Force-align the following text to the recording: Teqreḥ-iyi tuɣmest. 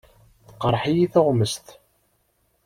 Teqreḥ-iyi 0.47 1.07
tuɣmest. 1.13 1.67